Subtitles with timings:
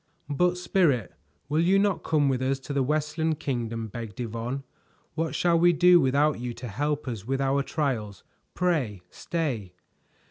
[0.31, 1.13] "But, Spirit,
[1.47, 4.63] will you not come with us to the Westland Kingdom?" begged Yvonne.
[5.13, 8.23] "What shall we do without you to help us with our trials?
[8.55, 9.75] Pray stay."